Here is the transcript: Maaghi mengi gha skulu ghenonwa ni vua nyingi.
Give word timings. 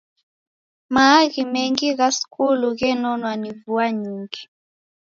Maaghi 0.93 1.41
mengi 1.53 1.87
gha 1.97 2.09
skulu 2.17 2.67
ghenonwa 2.79 3.31
ni 3.41 3.49
vua 3.61 3.85
nyingi. 4.01 4.43